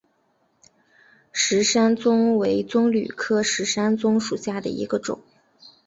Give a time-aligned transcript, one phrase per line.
[1.31, 5.21] 石山棕为棕榈科石山棕属下的一个种。